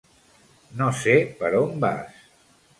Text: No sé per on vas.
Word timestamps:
No 0.79 0.87
sé 1.01 1.15
per 1.43 1.53
on 1.61 1.79
vas. 1.87 2.21